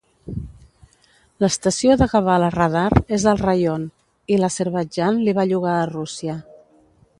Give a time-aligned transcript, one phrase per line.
[1.43, 2.87] L'Estació de Gabala Radar
[3.19, 3.85] és al raion,
[4.37, 6.41] i l'Azerbaidjan li va llogar a Rússia.